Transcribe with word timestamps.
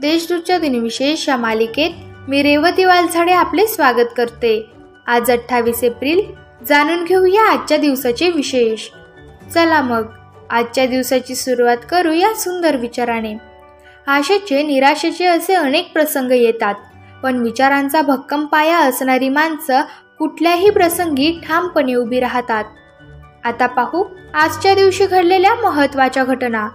देशदूतच्या 0.00 0.58
दिनविशेष 0.58 1.28
या 1.28 1.36
मालिकेत 1.36 1.90
मी 2.28 2.42
रेवती 2.42 2.84
वालझाडे 2.84 3.32
आपले 3.32 3.66
स्वागत 3.66 4.06
करते. 4.16 4.70
आज 5.06 5.30
अठ्ठावीस 5.30 5.84
एप्रिल. 5.84 6.20
जाणून 6.68 7.04
घेऊया 7.04 7.52
आजच्या 7.52 7.78
दिवसाचे 7.78 8.30
विशेष. 8.30 8.88
चला 9.54 9.80
मग 9.82 10.02
आजच्या 10.50 10.86
दिवसाची 10.86 11.34
सुरुवात 11.34 11.76
करू 11.90 12.12
या 12.12 12.34
सुंदर 12.34 12.76
विचाराने. 12.76 13.34
आशेचे 14.06 14.62
निराशेचे 14.62 15.26
असे 15.26 15.54
अनेक 15.54 15.92
प्रसंग 15.92 16.32
येतात 16.32 16.74
पण 17.22 17.36
विचारांचा 17.36 18.02
भक्कम 18.02 18.46
पाया 18.46 18.78
असणारी 18.78 19.28
माणसं 19.28 19.80
कुठल्याही 20.18 20.70
प्रसंगी 20.70 21.40
ठामपणे 21.48 21.94
उभी 21.94 22.20
राहतात. 22.20 22.64
आता 23.44 23.66
पाहू 23.66 24.04
आजच्या 24.34 24.74
दिवशी 24.74 25.06
घडलेल्या 25.06 25.54
महत्त्वाच्या 25.54 26.24
घटना. 26.24 26.68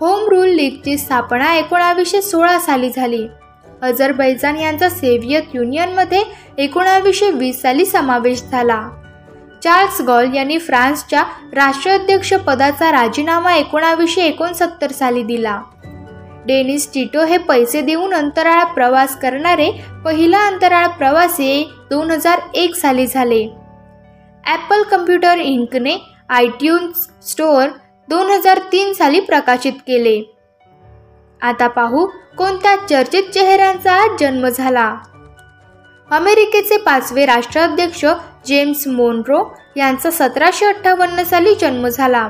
होम 0.00 0.28
रूल 0.28 0.48
लीगची 0.48 0.96
स्थापना 0.98 1.54
एकोणावीसशे 1.54 2.20
सोळा 2.22 2.58
साली 2.58 2.90
झाली. 2.90 3.26
अझरबैजान 3.82 4.56
यांचा 4.56 4.88
सेव्हियत 4.88 5.54
युनियनमध्ये 5.54 6.22
एकोणावीसशे 6.58 7.30
वीस 7.30 7.60
साली 7.62 7.84
समावेश 7.86 8.42
झाला. 8.42 8.80
चार्ल्स 9.62 10.00
गॉल 10.00 10.34
यांनी 10.34 10.58
फ्रान्सच्या 10.58 11.24
राष्ट्राध्यक्ष 11.54 12.32
पदाचा 12.46 12.90
राजीनामा 12.92 13.54
एकोणावीसशे 13.54 14.22
एकोणसत्तर 14.22 14.92
साली 14.92 15.22
दिला. 15.22 15.60
डेनिस 16.46 16.88
टिटो 16.94 17.24
हे 17.24 17.38
पैसे 17.38 17.80
देऊन 17.80 18.14
अंतराळ 18.14 18.64
प्रवास 18.64 19.16
करणारे 19.16 19.70
पहिला 20.04 20.46
अंतराळ 20.46 20.86
प्रवासी 20.88 21.62
दोन 21.90 22.10
हजार 22.10 22.40
एक 22.54 22.74
साली 22.74 23.06
झाले. 23.06 23.44
ॲपल 24.44 24.82
कम्प्युटर 24.82 25.38
इंकने 25.38 25.96
आयट्यून्स 26.28 27.08
स्टोअर 27.30 27.68
दोन 28.10 28.30
हजार 28.30 28.58
तीन 28.58 28.92
साली 28.92 29.20
प्रकाशित 29.20 29.72
केले. 29.72 30.22
आता 31.42 31.66
पाहू 31.68 32.06
कोणत्या 32.38 32.74
चर्चित 32.76 33.22
चेहऱ्यांचा 33.34 33.92
आज 33.92 34.10
जन्म 34.20 34.48
झाला. 34.48 34.96
अमेरिकेचे 36.10 36.76
पाचवे 36.76 37.26
राष्ट्राध्यक्ष 37.26 38.04
जेम्स 38.46 38.86
मोनरो 38.88 39.42
यांचा 39.76 40.10
सतराशे 40.10 40.66
अठ्ठावन्न 40.66 41.22
साली 41.22 41.54
जन्म 41.54 41.88
झाला. 41.88 42.28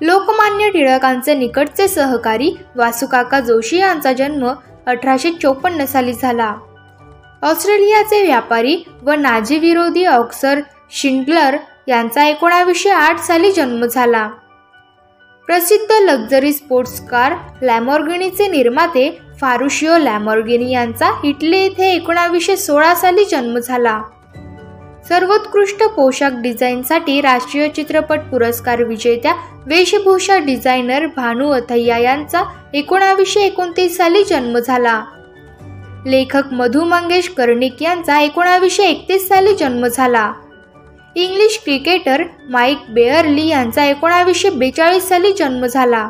लोकमान्य 0.00 0.70
टिळकांचे 0.70 1.34
निकटचे 1.34 1.88
सहकारी 1.88 2.50
वासुकाका 2.76 3.40
जोशी 3.40 3.78
यांचा 3.78 4.12
जन्म 4.12 4.48
अठराशे 4.86 5.32
चोपन्न 5.32 5.84
साली 5.84 6.12
झाला. 6.12 6.54
ऑस्ट्रेलियाचे 7.42 8.22
व्यापारी 8.22 8.82
व 9.02 9.12
नाझी 9.12 9.58
विरोधी 9.58 10.04
ऑक्सर 10.04 10.60
शिंडलर 10.90 11.56
यांचा 11.88 12.26
एकोणावीसशे 12.26 12.90
आठ 12.90 13.20
साली 13.20 13.52
जन्म 13.52 13.84
झाला. 13.84 14.28
प्रसिद्ध 15.46 15.92
लक्झरी 16.02 16.52
स्पोर्ट्स 16.52 17.00
कार 17.00 17.34
लॅमॉर्गिनीचे 17.62 18.46
निर्माते 18.48 19.18
फारुशिओ 19.40 19.98
लॅमॉर्गिनी 19.98 20.72
यांचा 20.72 21.10
इटली 21.24 21.58
येथे 21.58 21.90
एकोणावीसशे 21.92 22.56
सोळा 22.56 22.94
साली 22.94 23.24
जन्म 23.24 23.58
झाला. 23.58 24.02
सर्वोत्कृष्ट 25.08 25.82
पोशाख 25.82 26.30
डिझाईनसाठी 26.32 27.20
राष्ट्रीय 27.20 27.68
चित्रपट 27.68 28.20
पुरस्कार 28.20 28.82
विजेत्या 28.82 29.34
वेशभूषा 29.66 30.38
डिझायनर 30.38 31.06
भानू 31.06 31.50
अथय्या 31.50 31.98
यांचा 31.98 32.42
एकोणावीसशे 32.74 33.40
एकोणतीस 33.40 33.96
साली 33.96 34.24
जन्म 34.24 34.58
झाला. 34.58 35.04
लेखक 36.06 36.52
मधु 36.52 36.84
मंगेश 36.84 37.28
कर्णिक 37.28 37.82
यांचा 37.82 38.20
एकोणावीसशे 38.20 38.82
एकतीस 38.82 39.28
साली 39.28 39.54
जन्म 39.54 39.86
झाला. 39.86 40.32
इंग्लिश 41.16 41.56
क्रिकेटर 41.64 42.22
माईक 42.50 42.78
बेअरली 42.88 43.46
यांचा 43.48 43.84
एकोणावीसशे 43.84 44.50
बेचाळीस 44.50 45.08
साली 45.08 45.32
जन्म 45.32 45.66
झाला. 45.66 46.08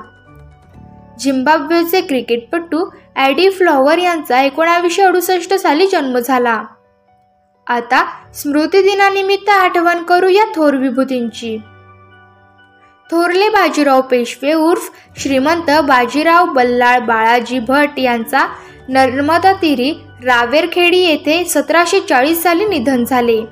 झिम्बाब्वेचे 1.21 2.01
क्रिकेटपटू 2.01 2.85
ॲडी 3.17 3.49
फ्लॉवर 3.51 3.99
यांचा 3.99 4.41
एकोणावीसशे 4.43 5.03
अडुसष्ट 5.03 5.55
साली 5.55 5.87
जन्म 5.87 6.19
झाला. 6.19 6.63
आता 7.67 8.05
स्मृतिदिनानिमित्त 8.35 9.51
आठवण 9.51 10.03
करू 10.03 10.29
या 10.29 10.45
थोर 10.57 10.75
विभूतींची. 10.75 11.57
थोरले 13.11 13.49
बाजीराव 13.49 14.01
पेशवे 14.01 14.53
उर्फ 14.53 14.91
श्रीमंत 15.19 15.71
बाजीराव 15.85 16.53
बल्लाळ 16.53 16.99
बाळाजी 16.99 17.59
भट 17.59 17.99
यांचा 17.99 18.47
नर्मदा 18.89 19.53
तिरी 19.53 19.93
रावेरखेडी 20.25 20.99
येथे 20.99 21.45
सतराशे 21.45 22.01
चाळीस 22.01 22.43
साली 22.43 22.65
निधन 22.65 23.05
झाले. 23.05 23.45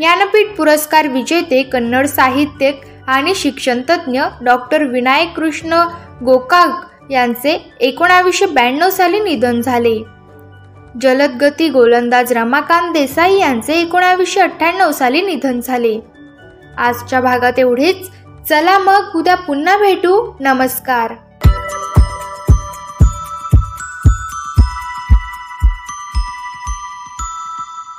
ज्ञानपीठ 0.00 0.46
पुरस्कार 0.56 1.06
विजेते 1.08 1.62
कन्नड 1.62 2.06
साहित्यिक 2.06 2.80
आणि 3.06 3.34
शिक्षणतज्ञ 3.34 4.22
डॉक्टर 4.42 4.82
विनायक 4.82 5.34
कृष्ण 5.36 5.84
गोकाक 6.24 6.90
यांचे 7.10 7.72
एकोणावीसशे 7.80 8.46
ब्याण्णव 8.46 8.90
साली 8.90 9.20
निधन 9.20 9.60
झाले. 9.60 10.02
जलदगती 11.00 11.68
गोलंदाज 11.68 12.32
रमाकांत 12.32 12.92
देसाई 12.92 13.38
यांचे 13.38 13.72
एकोणावीसशे 13.72 14.40
अठ्ठ्याण्णव 14.40 14.92
साली 14.92 15.22
निधन 15.22 15.60
झाले. 15.60 16.00
आजच्या 16.78 17.20
भागात 17.20 17.58
एवढेच. 17.58 18.10
चला 18.48 18.78
मग 18.78 19.10
उद्या 19.14 19.34
पुन्हा 19.34 19.78
भेटू. 19.78 20.32
नमस्कार. 20.40 21.14